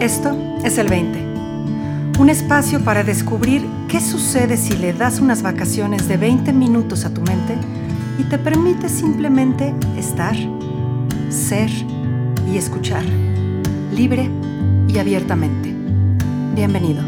[0.00, 0.34] Esto
[0.64, 2.18] es el 20.
[2.18, 7.12] Un espacio para descubrir qué sucede si le das unas vacaciones de 20 minutos a
[7.12, 7.54] tu mente
[8.18, 10.34] y te permite simplemente estar,
[11.28, 11.68] ser
[12.50, 13.04] y escuchar,
[13.92, 14.30] libre
[14.88, 15.74] y abiertamente.
[16.54, 17.02] Bienvenido.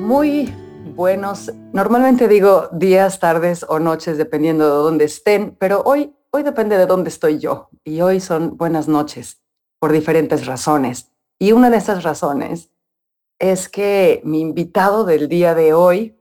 [0.00, 0.54] Muy
[0.94, 6.78] buenos, normalmente digo días, tardes o noches, dependiendo de dónde estén, pero hoy hoy depende
[6.78, 9.42] de dónde estoy yo y hoy son buenas noches
[9.78, 11.10] por diferentes razones.
[11.38, 12.70] Y una de esas razones
[13.38, 16.18] es que mi invitado del día de hoy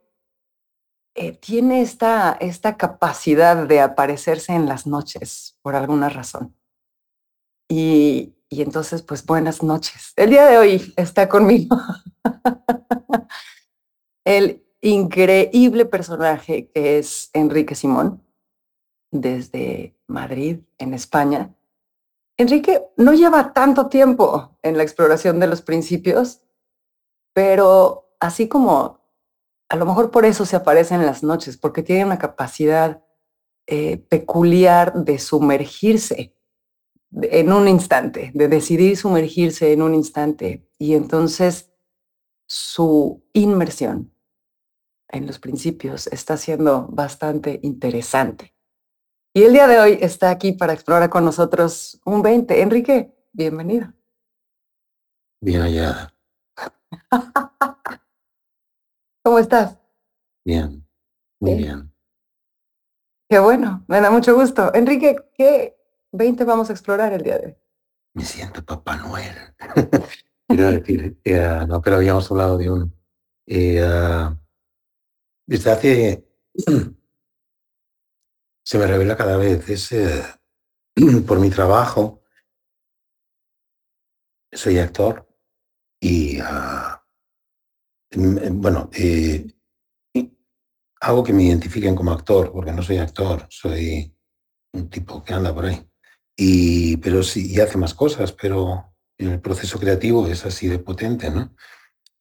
[1.16, 6.55] eh, tiene esta, esta capacidad de aparecerse en las noches por alguna razón.
[7.68, 10.13] Y, y entonces, pues buenas noches.
[10.16, 11.77] El día de hoy está conmigo
[14.26, 18.23] el increíble personaje que es Enrique Simón
[19.12, 21.55] desde Madrid, en España.
[22.38, 26.41] Enrique no lleva tanto tiempo en la exploración de los principios,
[27.34, 28.99] pero así como
[29.70, 33.04] a lo mejor por eso se aparece en las noches, porque tiene una capacidad
[33.68, 36.35] eh, peculiar de sumergirse
[37.12, 40.68] en un instante, de decidir sumergirse en un instante.
[40.77, 41.71] Y entonces
[42.48, 44.12] su inmersión
[45.07, 48.55] en los principios está siendo bastante interesante.
[49.40, 52.62] Y el día de hoy está aquí para explorar con nosotros un 20.
[52.62, 53.93] Enrique, bienvenido.
[55.40, 56.13] Bien hallada.
[59.23, 59.77] ¿Cómo estás?
[60.43, 60.85] Bien,
[61.40, 61.90] muy bien.
[63.29, 64.73] Qué bueno, me da mucho gusto.
[64.73, 65.78] Enrique, ¿qué
[66.12, 67.56] 20 vamos a explorar el día de hoy?
[68.16, 69.38] Me siento Papá Noel.
[70.50, 72.94] Quiero decir, eh, no, pero habíamos hablado de un...
[73.46, 74.38] Eh, ah,
[75.47, 76.28] desde hace
[78.69, 79.67] se me revela cada vez.
[79.67, 79.89] Es
[81.28, 82.22] por mi trabajo.
[84.51, 85.28] Soy actor
[86.00, 87.03] y, ah,
[88.16, 89.47] bueno, eh,
[91.02, 94.16] hago que me identifiquen como actor, porque no soy actor, soy
[94.74, 95.90] un tipo que anda por ahí.
[96.38, 101.31] Y, pero sí, y hace más cosas, pero el proceso creativo es así de potente,
[101.31, 101.56] ¿no?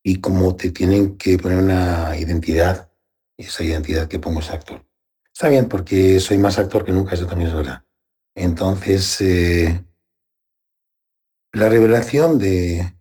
[0.03, 2.91] Y como te tienen que poner una identidad,
[3.37, 4.88] esa identidad que pongo es actor.
[5.39, 7.85] Está bien, porque soy más actor que nunca, eso también es verdad.
[8.35, 9.85] Entonces, eh,
[11.53, 12.99] la revelación de,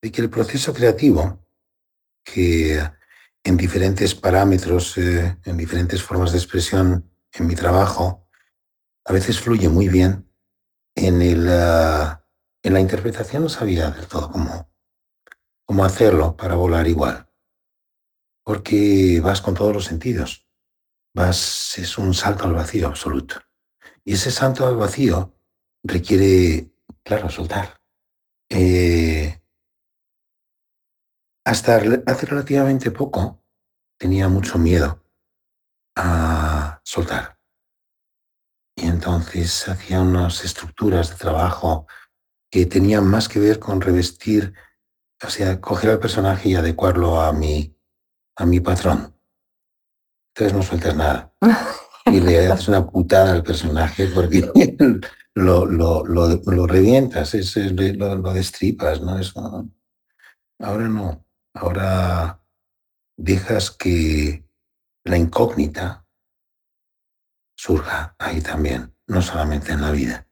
[0.00, 1.46] que el proceso creativo,
[2.24, 2.80] que
[3.44, 8.26] en diferentes parámetros, eh, en diferentes formas de expresión en mi trabajo,
[9.04, 10.26] a veces fluye muy bien,
[10.94, 12.24] en, el, ah,
[12.62, 14.72] en la interpretación no sabía del todo cómo,
[15.66, 17.28] cómo hacerlo para volar igual,
[18.42, 20.46] porque vas con todos los sentidos
[21.14, 23.36] vas, es un salto al vacío absoluto.
[24.04, 25.34] Y ese salto al vacío
[25.82, 26.70] requiere,
[27.02, 27.80] claro, soltar.
[28.48, 29.40] Eh,
[31.44, 33.44] hasta hace relativamente poco
[33.98, 35.02] tenía mucho miedo
[35.96, 37.38] a soltar.
[38.76, 41.86] Y entonces hacía unas estructuras de trabajo
[42.50, 44.54] que tenían más que ver con revestir,
[45.22, 47.76] o sea, coger al personaje y adecuarlo a mi,
[48.36, 49.19] a mi patrón
[50.34, 51.32] entonces no sueltas nada.
[52.06, 54.50] Y le haces una putada al personaje porque
[55.34, 59.18] lo, lo, lo, revientas, es, lo, lo, destripas, ¿no?
[59.18, 59.68] Eso,
[60.58, 61.24] ahora no.
[61.54, 62.42] Ahora
[63.16, 64.44] dejas que
[65.04, 66.06] la incógnita
[67.56, 70.26] surja ahí también, no solamente en la vida.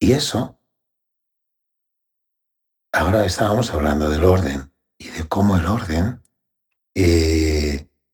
[0.00, 0.60] Y eso,
[2.92, 6.22] ahora estábamos hablando del orden y de cómo el orden
[6.94, 7.57] eh,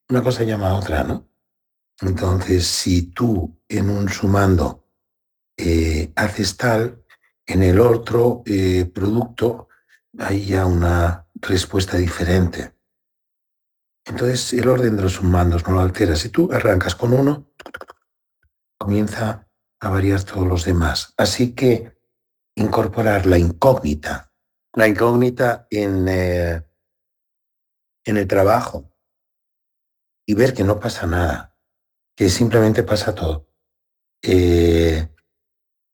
[0.08, 1.28] una cosa llama a otra, ¿no?
[2.00, 4.84] Entonces, si tú en un sumando
[5.56, 7.04] eh, haces tal,
[7.46, 9.68] en el otro eh, producto
[10.18, 12.74] hay ya una respuesta diferente.
[14.06, 16.14] Entonces, el orden de los sumandos no lo altera.
[16.16, 17.52] Si tú arrancas con uno,
[18.78, 19.48] comienza
[19.80, 21.14] a variar todos los demás.
[21.16, 21.96] Así que
[22.56, 24.32] incorporar la incógnita,
[24.74, 26.62] la incógnita en, eh,
[28.04, 28.93] en el trabajo,
[30.26, 31.56] y ver que no pasa nada,
[32.16, 33.48] que simplemente pasa todo,
[34.20, 35.08] que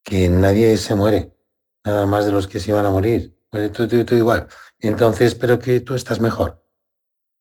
[0.04, 1.36] nadie se muere,
[1.84, 3.36] nada más de los que se iban a morir,
[3.72, 4.48] tú, tú, tú igual.
[4.78, 6.64] Entonces, pero que tú estás mejor.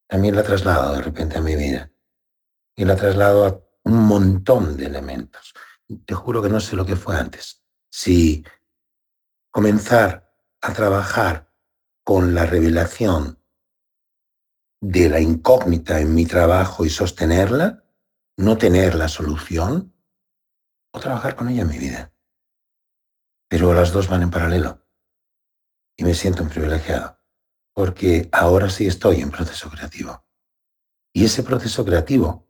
[0.07, 1.91] También la traslado de repente a mi vida
[2.75, 5.53] y la traslado a un montón de elementos.
[6.05, 7.63] Te juro que no sé lo que fue antes.
[7.91, 8.43] Si
[9.51, 11.51] comenzar a trabajar
[12.03, 13.38] con la revelación
[14.81, 17.83] de la incógnita en mi trabajo y sostenerla,
[18.37, 19.93] no tener la solución,
[20.91, 22.13] o trabajar con ella en mi vida.
[23.49, 24.85] pero las dos van en paralelo.
[25.97, 27.19] Y me siento un privilegiado,
[27.73, 30.23] porque ahora sí estoy en proceso creativo.
[31.13, 32.47] Y ese proceso creativo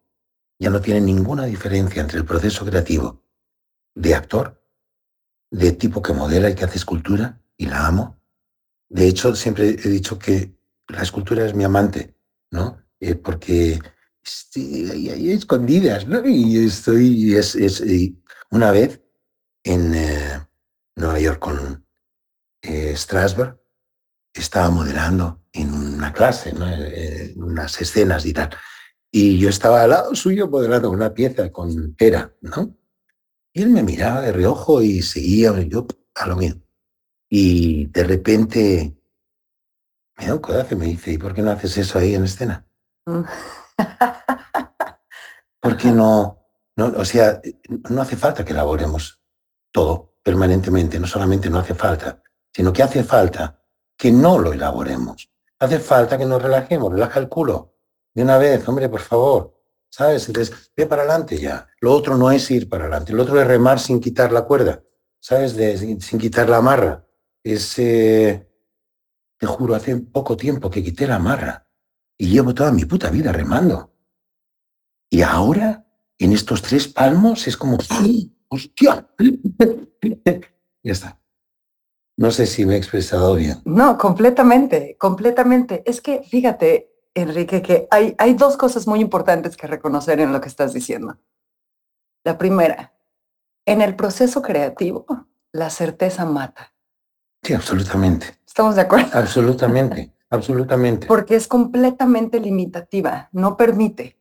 [0.60, 3.24] ya no tiene ninguna diferencia entre el proceso creativo
[3.96, 4.62] de actor,
[5.52, 8.22] de tipo que modela y que hace escultura, y la amo.
[8.90, 10.60] De hecho, siempre he dicho que
[10.90, 12.19] la escultura es mi amante,
[12.52, 12.84] ¿no?
[13.00, 13.80] Eh, porque
[14.24, 16.26] estoy ahí, escondidas, ¿no?
[16.26, 17.58] Y estoy, es,
[18.52, 19.02] una vez
[19.64, 20.48] en eh,
[20.96, 21.86] Nueva York con
[22.62, 23.60] eh, Strasberg,
[24.34, 26.68] estaba modelando en una clase, ¿no?
[26.72, 28.50] en unas escenas y tal.
[29.12, 32.76] Y yo estaba al lado suyo modelando una pieza con pera, ¿no?
[33.52, 36.56] Y él me miraba de reojo y seguía, yo a lo mío.
[37.28, 38.99] Y de repente
[40.20, 42.26] me da un codazo y me dice, ¿y por qué no haces eso ahí en
[42.26, 42.68] escena?
[43.06, 43.22] Mm.
[45.62, 46.46] ¿Por qué no,
[46.76, 46.86] no?
[46.98, 47.42] O sea,
[47.90, 49.22] no hace falta que elaboremos
[49.72, 52.22] todo permanentemente, no solamente no hace falta,
[52.54, 53.62] sino que hace falta
[53.98, 55.30] que no lo elaboremos.
[55.60, 57.76] Hace falta que nos relajemos, relaja el culo.
[58.14, 59.56] De una vez, hombre, por favor.
[59.90, 60.28] ¿Sabes?
[60.28, 61.68] Entonces, ve para adelante ya.
[61.82, 63.12] Lo otro no es ir para adelante.
[63.12, 64.82] Lo otro es remar sin quitar la cuerda.
[65.20, 65.56] ¿Sabes?
[65.56, 67.06] De, sin, quitar la amarra.
[67.44, 68.49] Es, eh,
[69.40, 71.66] te juro, hace poco tiempo que quité la amarra.
[72.18, 73.94] Y llevo toda mi puta vida remando.
[75.10, 75.88] Y ahora,
[76.18, 77.78] en estos tres palmos, es como,
[78.50, 79.10] ¡hostia!
[80.84, 81.22] ya está.
[82.18, 83.62] No sé si me he expresado bien.
[83.64, 85.84] No, completamente, completamente.
[85.86, 90.42] Es que, fíjate, Enrique, que hay, hay dos cosas muy importantes que reconocer en lo
[90.42, 91.18] que estás diciendo.
[92.26, 92.94] La primera,
[93.66, 95.06] en el proceso creativo,
[95.54, 96.74] la certeza mata.
[97.42, 98.39] Sí, absolutamente.
[98.50, 99.10] ¿Estamos de acuerdo?
[99.14, 101.06] Absolutamente, absolutamente.
[101.06, 104.18] Porque es completamente limitativa, no permite.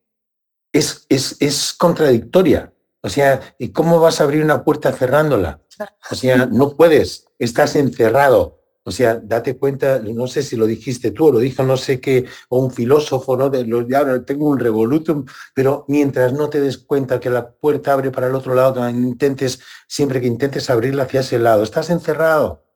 [0.70, 2.70] Es, es, es contradictoria.
[3.00, 5.62] O sea, ¿y cómo vas a abrir una puerta cerrándola?
[6.10, 8.60] O sea, no puedes, estás encerrado.
[8.84, 11.98] O sea, date cuenta, no sé si lo dijiste tú o lo dijo no sé
[11.98, 13.48] qué, o un filósofo, ¿no?
[13.48, 15.24] De los, ya tengo un revolutum,
[15.54, 19.60] pero mientras no te des cuenta que la puerta abre para el otro lado, intentes,
[19.86, 22.67] siempre que intentes abrirla hacia ese lado, estás encerrado.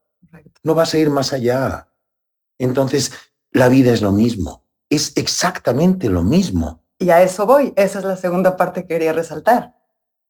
[0.62, 1.88] No vas a ir más allá.
[2.58, 3.12] Entonces,
[3.50, 6.82] la vida es lo mismo, es exactamente lo mismo.
[6.98, 9.74] Y a eso voy, esa es la segunda parte que quería resaltar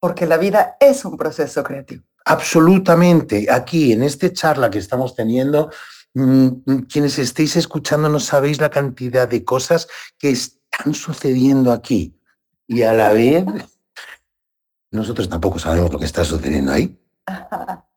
[0.03, 2.03] porque la vida es un proceso creativo.
[2.25, 3.47] Absolutamente.
[3.49, 5.71] Aquí, en esta charla que estamos teniendo,
[6.15, 9.87] mm, mm, quienes estéis escuchando no sabéis la cantidad de cosas
[10.19, 12.19] que están sucediendo aquí.
[12.67, 13.45] Y a la vez,
[14.91, 16.99] nosotros tampoco sabemos lo que está sucediendo ahí.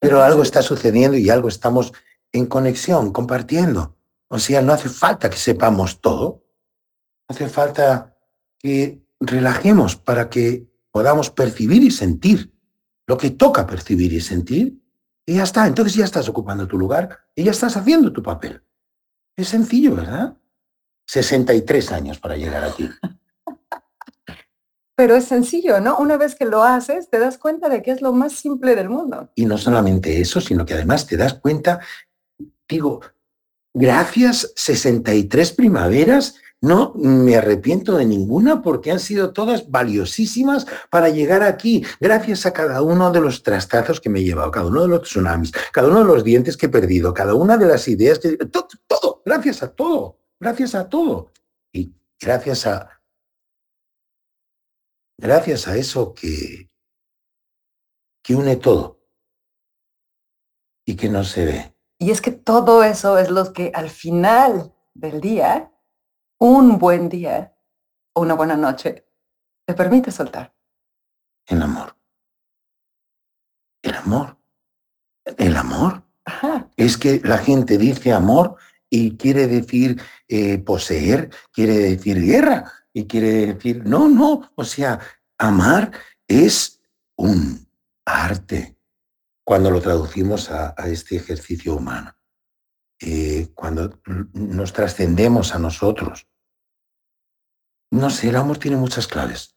[0.00, 1.92] Pero algo está sucediendo y algo estamos
[2.32, 3.96] en conexión, compartiendo.
[4.28, 6.44] O sea, no hace falta que sepamos todo.
[7.28, 8.16] Hace falta
[8.58, 12.52] que relajemos para que podamos percibir y sentir
[13.06, 14.82] lo que toca percibir y sentir,
[15.24, 18.62] y ya está, entonces ya estás ocupando tu lugar y ya estás haciendo tu papel.
[19.36, 20.36] Es sencillo, ¿verdad?
[21.06, 22.88] 63 años para llegar aquí.
[24.96, 25.98] Pero es sencillo, ¿no?
[25.98, 28.88] Una vez que lo haces, te das cuenta de que es lo más simple del
[28.88, 29.30] mundo.
[29.34, 31.80] Y no solamente eso, sino que además te das cuenta,
[32.68, 33.02] digo,
[33.74, 41.42] gracias 63 primaveras no me arrepiento de ninguna porque han sido todas valiosísimas para llegar
[41.42, 44.88] aquí, gracias a cada uno de los trastazos que me he llevado, cada uno de
[44.88, 48.18] los tsunamis, cada uno de los dientes que he perdido, cada una de las ideas
[48.18, 48.36] que...
[48.36, 51.32] Todo, todo gracias a todo, gracias a todo.
[51.72, 52.95] Y gracias a...
[55.18, 56.70] Gracias a eso que,
[58.22, 59.00] que une todo
[60.84, 61.76] y que no se ve.
[61.98, 65.72] Y es que todo eso es lo que al final del día
[66.38, 67.56] un buen día
[68.14, 69.06] o una buena noche
[69.66, 70.54] te permite soltar.
[71.46, 71.96] El amor.
[73.82, 74.36] El amor.
[75.24, 76.02] El amor.
[76.76, 78.56] Es que la gente dice amor
[78.90, 84.98] y quiere decir eh, poseer, quiere decir guerra y quiere decir, no, no, o sea,
[85.36, 85.92] amar
[86.26, 86.80] es
[87.16, 87.68] un
[88.06, 88.78] arte
[89.44, 92.16] cuando lo traducimos a este ejercicio humano.
[92.98, 94.00] Eh, cuando
[94.32, 96.26] nos trascendemos a nosotros.
[97.90, 99.54] No sé, el amor tiene muchas claves.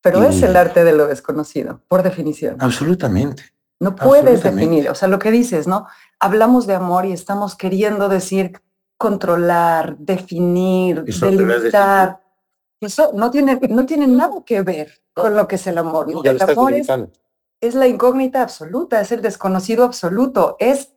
[0.00, 2.56] Pero es el arte de lo desconocido, por definición.
[2.60, 3.42] Absolutamente.
[3.80, 5.88] No puedes definir, o sea, lo que dices, ¿no?
[6.20, 8.60] Hablamos de amor y estamos queriendo decir
[8.96, 12.20] controlar, definir, delimitar.
[12.80, 16.06] Eso no tiene, no tiene nada que ver con lo que es el amor.
[16.24, 16.74] el amor
[17.60, 20.92] es la incógnita absoluta, es el desconocido absoluto, es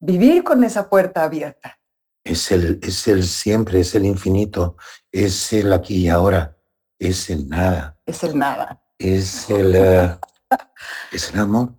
[0.00, 1.78] vivir con esa puerta abierta.
[2.24, 4.76] Es el, es el siempre, es el infinito,
[5.10, 6.56] es el aquí y ahora,
[6.98, 7.96] es el nada.
[8.04, 8.82] Es el nada.
[8.98, 10.18] Es el, eh,
[11.12, 11.74] es el amor.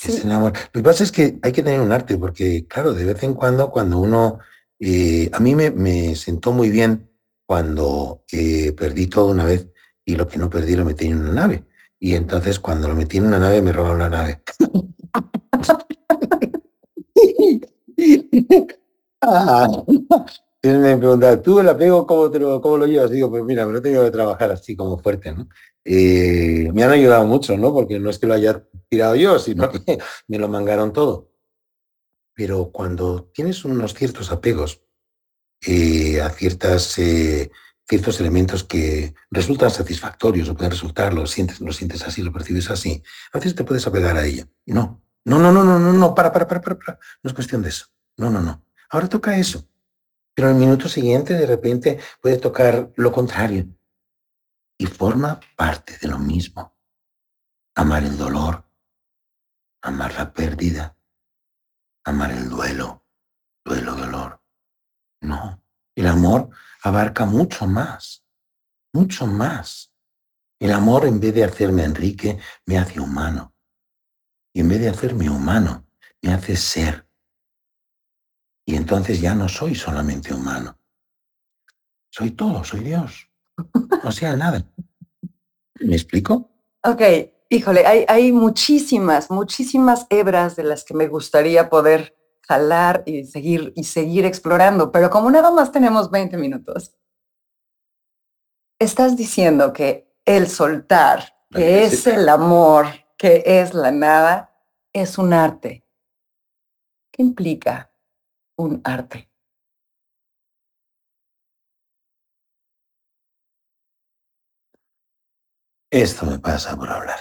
[0.00, 0.52] Es el amor.
[0.72, 3.34] Lo que pasa es que hay que tener un arte, porque claro, de vez en
[3.34, 4.38] cuando, cuando uno,
[4.78, 7.07] eh, a mí me, me, sentó muy bien
[7.48, 9.66] cuando eh, perdí todo una vez
[10.04, 11.64] y lo que no perdí lo metí en una nave.
[11.98, 14.42] Y entonces cuando lo metí en una nave me robaron la nave.
[19.22, 19.66] ah,
[20.62, 23.10] me preguntan, ¿tú el apego cómo, te lo, cómo lo llevas?
[23.10, 25.48] Digo, pues mira, me lo he tenido que trabajar así como fuerte, ¿no?
[25.86, 27.72] Eh, me han ayudado mucho, ¿no?
[27.72, 31.30] Porque no es que lo haya tirado yo, sino que me lo mangaron todo.
[32.34, 34.82] Pero cuando tienes unos ciertos apegos
[35.66, 37.50] eh, a ciertas, eh,
[37.88, 42.70] ciertos elementos que resultan satisfactorios o pueden resultar, lo sientes, lo sientes así, lo percibes
[42.70, 44.46] así, a veces te puedes apegar a ella.
[44.64, 46.98] Y no, no, no, no, no, no, no, para, para, para, para, para.
[47.22, 47.86] No es cuestión de eso.
[48.16, 48.64] No, no, no.
[48.90, 49.68] Ahora toca eso.
[50.34, 53.66] Pero en el minuto siguiente de repente puede tocar lo contrario.
[54.78, 56.76] Y forma parte de lo mismo.
[57.74, 58.64] Amar el dolor,
[59.82, 60.96] amar la pérdida,
[62.04, 63.04] amar el duelo,
[63.64, 64.40] duelo, dolor.
[65.20, 65.62] No,
[65.94, 66.50] el amor
[66.82, 68.24] abarca mucho más,
[68.92, 69.92] mucho más.
[70.60, 73.54] El amor en vez de hacerme Enrique, me hace humano.
[74.52, 75.86] Y en vez de hacerme humano,
[76.22, 77.08] me hace ser.
[78.66, 80.78] Y entonces ya no soy solamente humano.
[82.10, 83.30] Soy todo, soy Dios.
[84.04, 84.64] O sea, nada.
[85.80, 86.50] ¿Me explico?
[86.82, 87.02] Ok,
[87.48, 92.17] híjole, hay, hay muchísimas, muchísimas hebras de las que me gustaría poder
[92.48, 96.94] jalar y seguir, y seguir explorando, pero como nada más tenemos 20 minutos,
[98.80, 102.86] estás diciendo que el soltar, que es el amor,
[103.16, 104.54] que es la nada,
[104.92, 105.84] es un arte.
[107.10, 107.88] ¿Qué implica
[108.58, 109.30] un arte.
[115.90, 117.20] Esto me pasa por hablar.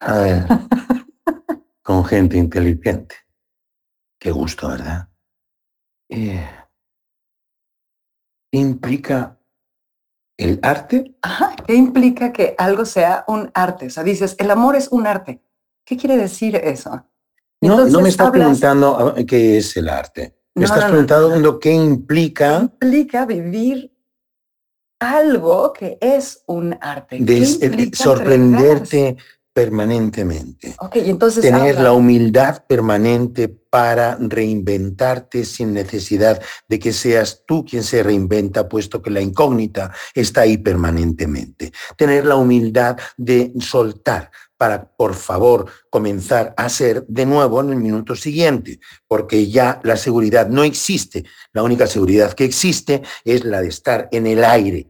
[0.00, 0.46] A ver,
[1.82, 3.16] con gente inteligente.
[4.18, 5.08] Qué gusto, ¿verdad?
[6.08, 6.48] Eh,
[8.52, 9.38] implica
[10.36, 11.16] el arte?
[11.22, 13.86] Ajá, ¿qué implica que algo sea un arte?
[13.86, 15.42] O sea, dices, el amor es un arte.
[15.84, 17.04] ¿Qué quiere decir eso?
[17.60, 20.36] no, no me está preguntando ah, qué es el arte.
[20.54, 22.58] Me estás preguntando qué implica.
[22.60, 23.92] Implica vivir
[25.00, 27.18] algo que es un arte.
[27.20, 29.16] De, sorprenderte
[29.58, 30.76] permanentemente.
[30.78, 37.82] Okay, entonces Tener la humildad permanente para reinventarte sin necesidad de que seas tú quien
[37.82, 41.72] se reinventa, puesto que la incógnita está ahí permanentemente.
[41.96, 47.78] Tener la humildad de soltar, para, por favor, comenzar a ser de nuevo en el
[47.78, 51.24] minuto siguiente, porque ya la seguridad no existe.
[51.52, 54.86] La única seguridad que existe es la de estar en el aire.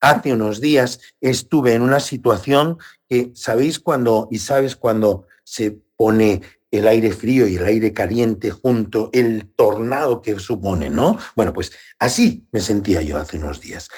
[0.00, 6.42] Hace unos días estuve en una situación que, ¿sabéis cuando, y sabes cuando se pone
[6.70, 11.18] el aire frío y el aire caliente junto, el tornado que supone, ¿no?
[11.34, 13.88] Bueno, pues así me sentía yo hace unos días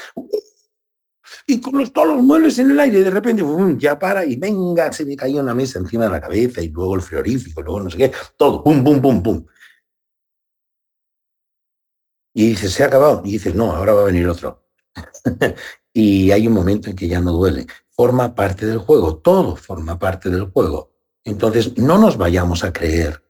[1.46, 3.42] y con los, todos los muebles en el aire, de repente
[3.78, 6.94] ya para y venga, se me cayó una mesa encima de la cabeza y luego
[6.94, 9.46] el frigorífico, luego no sé qué, todo, pum, pum, pum, pum.
[12.34, 13.22] Y dices, se ha acabado.
[13.24, 14.68] Y dices, no, ahora va a venir otro.
[16.00, 17.66] Y hay un momento en que ya no duele.
[17.90, 20.92] Forma parte del juego, todo forma parte del juego.
[21.24, 23.22] Entonces, no nos vayamos a creer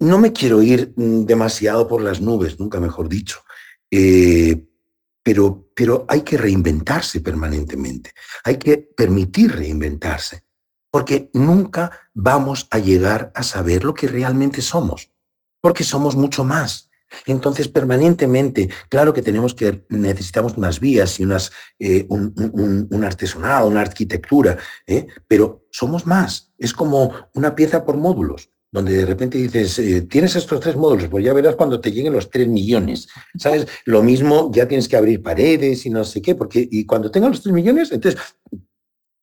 [0.00, 3.40] no me quiero ir demasiado por las nubes, nunca mejor dicho,
[3.90, 4.66] eh,
[5.22, 8.12] pero, pero hay que reinventarse permanentemente,
[8.44, 10.44] hay que permitir reinventarse,
[10.90, 15.10] porque nunca vamos a llegar a saber lo que realmente somos,
[15.60, 16.90] porque somos mucho más.
[17.26, 23.68] Entonces, permanentemente, claro que tenemos que, necesitamos unas vías y unas, eh, un, un, artesonado,
[23.68, 25.06] una arquitectura, ¿eh?
[25.26, 26.52] pero somos más.
[26.58, 31.06] Es como una pieza por módulos donde de repente dices, eh, tienes estos tres módulos,
[31.06, 33.06] pues ya verás cuando te lleguen los tres millones,
[33.38, 33.68] ¿sabes?
[33.84, 37.30] Lo mismo, ya tienes que abrir paredes y no sé qué, porque y cuando tengan
[37.30, 38.20] los tres millones, entonces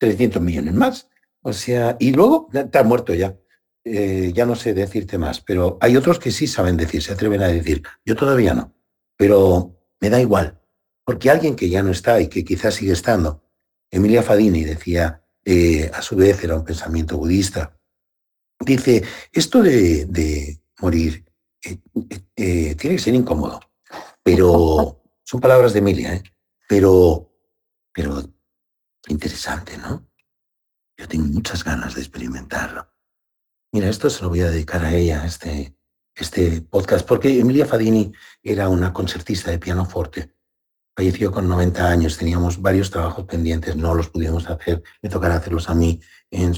[0.01, 1.07] 300 millones más.
[1.41, 3.37] O sea, y luego te has muerto ya.
[3.83, 7.41] Eh, ya no sé decirte más, pero hay otros que sí saben decir, se atreven
[7.41, 8.75] a decir, yo todavía no,
[9.17, 10.61] pero me da igual,
[11.03, 13.43] porque alguien que ya no está y que quizás sigue estando,
[13.89, 17.75] Emilia Fadini decía, eh, a su vez era un pensamiento budista,
[18.63, 21.25] Dice, esto de, morir
[21.63, 21.79] eh,
[22.35, 23.59] eh, tiene que ser incómodo,
[24.23, 26.21] pero son palabras de Emilia,
[26.67, 27.33] pero,
[27.91, 28.21] pero
[29.07, 30.07] interesante, ¿no?
[30.95, 32.87] Yo tengo muchas ganas de experimentarlo.
[33.71, 35.75] Mira, esto se lo voy a dedicar a ella, este,
[36.15, 38.11] este podcast, porque Emilia Fadini
[38.43, 40.33] era una concertista de pianoforte
[40.95, 45.69] falleció con 90 años, teníamos varios trabajos pendientes, no los pudimos hacer, me tocará hacerlos
[45.69, 45.99] a mí
[46.29, 46.53] en,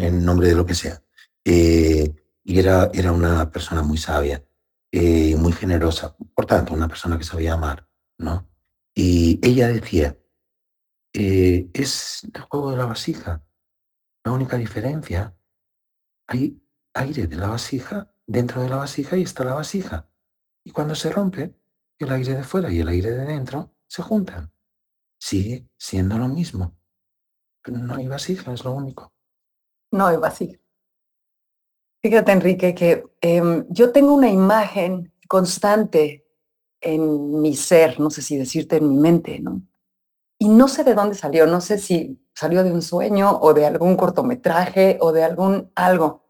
[0.00, 1.02] en nombre de lo que sea.
[1.44, 4.44] Eh, y era, era una persona muy sabia,
[4.90, 8.48] eh, muy generosa, por tanto, una persona que sabía amar, ¿no?
[8.94, 10.16] Y ella decía,
[11.14, 13.42] eh, es el juego de la vasija.
[14.24, 15.34] La única diferencia,
[16.32, 16.62] hay
[16.94, 20.08] aire de la vasija, dentro de la vasija y está la vasija.
[20.64, 21.54] Y cuando se rompe,
[21.98, 24.50] el aire de fuera y el aire de dentro se juntan.
[25.20, 26.74] Sigue siendo lo mismo.
[27.66, 29.12] no hay vasija, es lo único.
[29.92, 30.58] No hay vasija.
[32.00, 36.26] Fíjate, Enrique, que em, yo tengo una imagen constante
[36.80, 39.62] en mi ser, no sé si decirte en mi mente, ¿no?
[40.38, 43.66] Y no sé de dónde salió, no sé si salió de un sueño o de
[43.66, 46.21] algún cortometraje o de algún algo.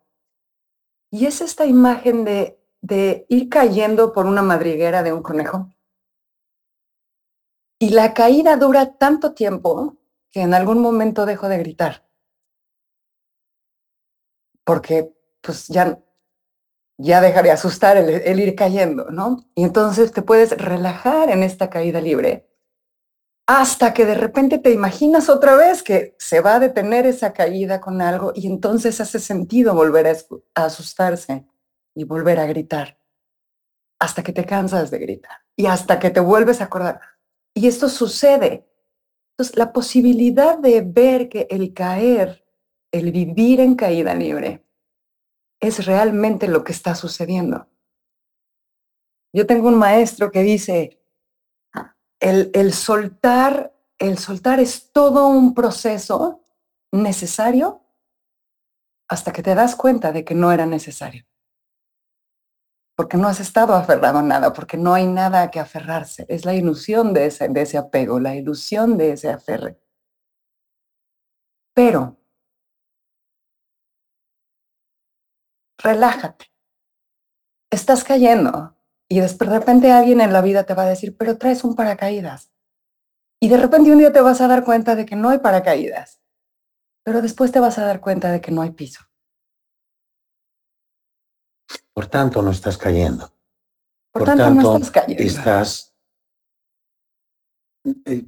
[1.12, 2.58] Y es esta imagen de,
[3.28, 5.68] ir cayendo por una madriguera de un conejo.
[7.78, 9.98] Y la caída dura tanto tiempo
[10.30, 12.08] que en algún momento dejo de gritar.
[14.64, 15.98] Porque pues ya,
[16.96, 19.44] ya deja de asustar el, ir cayendo, ¿no?
[19.54, 22.48] Y entonces te puedes relajar en esta caída libre
[23.46, 27.80] hasta que de repente te imaginas otra vez que se va a detener esa caída
[27.80, 31.46] con algo y entonces hace sentido volver a, asustarse
[31.94, 32.98] y volver a gritar
[33.98, 37.00] hasta que te cansas de gritar y hasta que te vuelves a acordar.
[37.54, 38.66] Y esto sucede.
[39.32, 42.44] Entonces, la posibilidad de ver que el caer,
[42.90, 44.64] el vivir en caída libre,
[45.60, 47.68] es realmente lo que está sucediendo.
[49.32, 51.01] Yo tengo un maestro que dice,
[52.22, 56.44] el, el soltar, el soltar es todo un proceso
[56.92, 57.82] necesario
[59.08, 61.26] hasta que te das cuenta de que no era necesario.
[62.96, 66.24] Porque no has estado aferrado a nada, porque no hay nada a que aferrarse.
[66.28, 69.80] Es la ilusión de ese, de ese apego, la ilusión de ese aferre.
[71.74, 72.16] Pero
[75.78, 76.52] relájate.
[77.70, 78.76] Estás cayendo
[79.12, 82.50] y de repente alguien en la vida te va a decir, pero traes un paracaídas.
[83.42, 86.22] Y de repente un día te vas a dar cuenta de que no hay paracaídas,
[87.04, 89.00] pero después te vas a dar cuenta de que no hay piso.
[91.92, 93.30] Por tanto, no estás cayendo.
[94.12, 95.22] Por, tanto, no estás cayendo.
[95.22, 95.94] Estás...
[98.06, 98.24] Eh,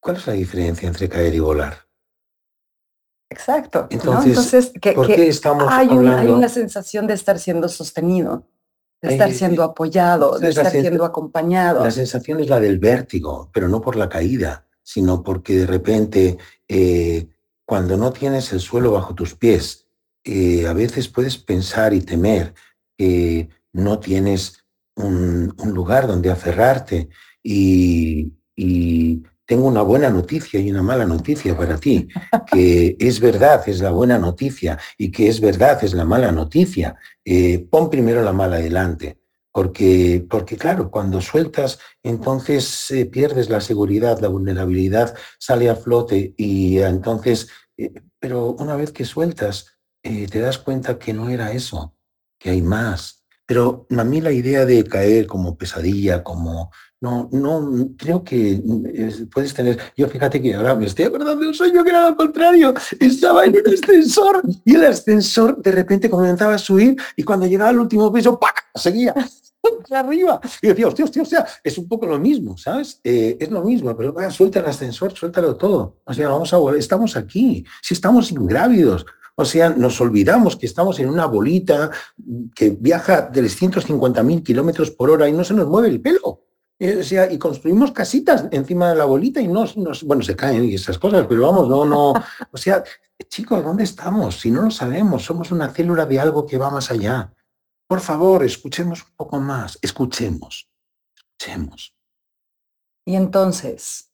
[0.00, 1.86] ¿Cuál es la diferencia entre caer y volar?
[3.30, 3.86] Exacto.
[3.88, 8.48] Entonces, que, estamos hay, una, hay una sensación de estar siendo sostenido,
[9.04, 11.84] de estar siendo apoyado, de estar siendo acompañado.
[11.84, 16.38] La sensación es la del vértigo, pero no por la caída, sino porque de repente,
[16.68, 17.28] eh,
[17.64, 19.86] cuando no tienes el suelo bajo tus pies,
[20.24, 22.54] eh, a veces puedes pensar y temer
[22.96, 24.64] que no tienes
[24.96, 27.08] un, lugar donde aferrarte
[27.42, 32.08] y, y tengo una buena noticia y una mala noticia para ti,
[32.50, 36.96] que es verdad, es la buena noticia, y que es verdad, es la mala noticia.
[37.24, 39.18] Eh, pon primero la mala adelante,
[39.52, 46.34] porque, porque claro, cuando sueltas, entonces eh, pierdes la seguridad, la vulnerabilidad sale a flote
[46.36, 49.70] y entonces, eh, pero una vez que sueltas,
[50.02, 51.96] te das cuenta que no era eso,
[52.38, 53.24] que hay más.
[53.46, 56.70] Pero a mí la idea de caer como pesadilla, como
[57.04, 59.78] no, no, creo que mm, puedes tener.
[59.94, 62.72] Yo fíjate que ahora me estoy acordando de un sueño que era lo contrario.
[62.98, 67.68] Estaba en un ascensor y el ascensor de repente comenzaba a subir y cuando llegaba
[67.68, 68.64] al último piso, ¡pac!
[68.74, 69.14] seguía
[69.90, 70.40] arriba.
[70.62, 73.00] Y decía, hostia, hostia, hostia, es un poco lo mismo, ¿sabes?
[73.04, 75.98] Eh, es lo mismo, pero vaya, suelta el ascensor, suéltalo todo.
[76.04, 79.04] O sea, vamos a estamos aquí, si estamos ingrávidos.
[79.36, 81.90] O sea, nos olvidamos que estamos en una bolita
[82.54, 86.44] que viaja de 350.000 kilómetros por hora y no se nos mueve el pelo.
[86.78, 89.64] Eh, sea, y construimos casitas encima de la bolita y no,
[90.04, 92.12] bueno, se caen y esas cosas, pero vamos, no, no,
[92.50, 92.82] o sea,
[93.28, 94.40] chicos, ¿dónde estamos?
[94.40, 97.32] Si no lo sabemos, somos una célula de algo que va más allá.
[97.86, 100.68] Por favor, escuchemos un poco más, escuchemos,
[101.16, 101.94] escuchemos.
[103.06, 104.10] Y entonces,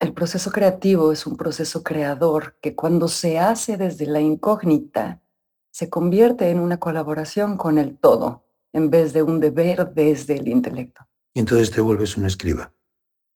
[0.00, 5.22] el proceso creativo es un proceso creador que cuando se hace desde la incógnita,
[5.70, 10.48] se convierte en una colaboración con el todo, en vez de un deber desde el
[10.48, 11.06] intelecto.
[11.36, 12.72] Y entonces te vuelves un escriba.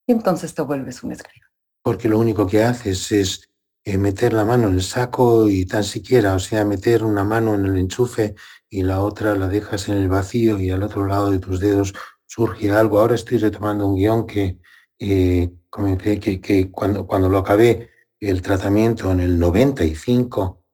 [0.06, 1.48] Y entonces te vuelves un escriba.
[1.82, 3.50] Porque lo único que haces es
[3.84, 7.54] eh, meter la mano en el saco y tan siquiera, o sea, meter una mano
[7.54, 8.34] en el enchufe
[8.70, 11.92] y la otra la dejas en el vacío y al otro lado de tus dedos
[12.24, 13.00] surge algo.
[13.00, 14.58] Ahora estoy retomando un guion que
[14.98, 20.64] eh, comencé, que, que cuando, cuando lo acabé el tratamiento en el 95,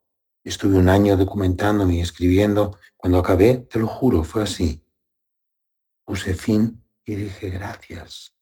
[0.44, 2.78] estuve un año documentándome y escribiendo.
[2.96, 4.80] Cuando acabé, te lo juro, fue así.
[6.04, 8.32] Puse fin y dije, gracias.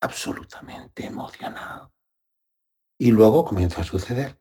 [0.00, 1.92] absolutamente emocionado.
[2.98, 4.38] Y luego comienza a suceder.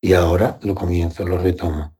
[0.00, 1.96] Y ahora lo comienzo, lo retomo.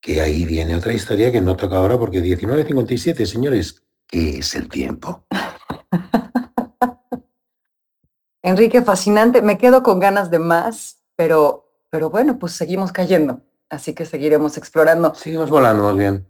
[0.00, 4.68] Que ahí viene otra historia que no toca ahora porque 19.57, señores, ¿qué es el
[4.68, 5.26] tiempo?
[8.42, 9.42] Enrique, fascinante.
[9.42, 13.42] Me quedo con ganas de más, pero, pero bueno, pues seguimos cayendo.
[13.68, 15.14] Así que seguiremos explorando.
[15.14, 16.26] Seguimos volando más bien.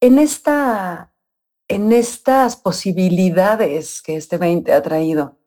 [0.00, 1.14] En esta,
[1.70, 5.38] en estas posibilidades que este 20 ha traído,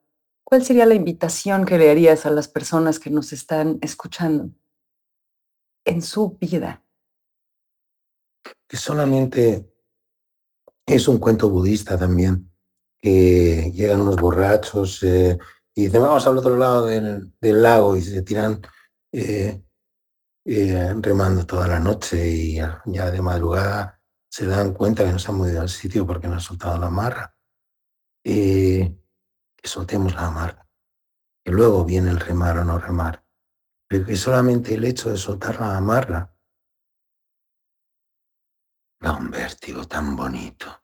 [0.46, 4.50] ¿cuál sería la invitación que le harías a las personas que nos están escuchando
[5.84, 6.82] en su vida?
[8.70, 9.70] Que solamente
[10.86, 12.50] es un cuento budista también,
[13.02, 15.38] que llegan unos borrachos eh,
[15.76, 18.62] y dicen, vamos al otro lado del, lago y se tiran
[19.12, 19.62] eh,
[20.46, 24.00] eh, remando toda la noche y ya de madrugada
[24.34, 26.88] se dan cuenta que no se han movido al sitio porque no han soltado la
[26.88, 27.38] amarra.
[28.24, 28.98] que
[29.64, 30.68] soltemos la amarra.
[31.46, 33.24] Que luego viene el remar o no remar.
[33.88, 36.36] Pero que solamente el hecho de soltar la amarra
[39.00, 40.84] da un vértigo tan bonito.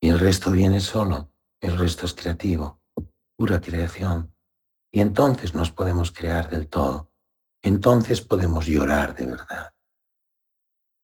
[0.00, 1.30] Y el resto viene solo.
[1.60, 2.80] El resto es creativo,
[3.36, 4.34] pura creación.
[4.90, 7.12] Y entonces nos podemos crear del todo.
[7.62, 9.72] Entonces podemos llorar de verdad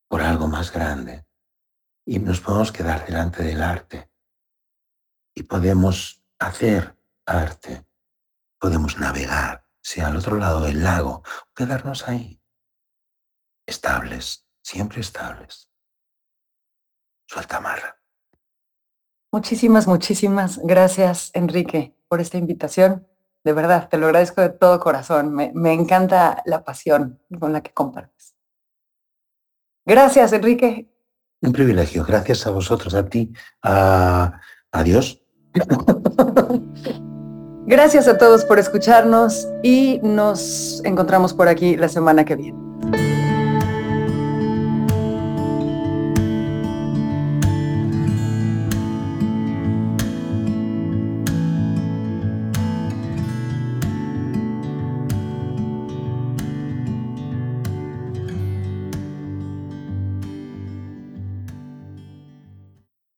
[0.09, 1.27] por algo más grande.
[2.05, 4.11] Y nos podemos quedar delante del arte.
[5.35, 7.87] Y podemos hacer arte.
[8.59, 11.23] Podemos navegar, sea al otro lado del lago,
[11.55, 12.43] quedarnos ahí.
[13.67, 15.71] Estables, siempre estables.
[17.27, 18.01] Suelta amarra.
[19.31, 23.07] Muchísimas, muchísimas gracias, Enrique, por esta invitación.
[23.45, 25.35] De verdad, te lo agradezco de todo corazón.
[25.35, 28.38] Me, me encanta la pasión con la que compartes.
[29.89, 30.87] Gracias, Enrique.
[31.41, 32.05] Un privilegio.
[32.05, 34.39] Gracias a vosotros, a ti, a,
[34.71, 35.23] a Dios.
[37.67, 42.68] Gracias a todos por escucharnos y nos encontramos por aquí la semana que viene.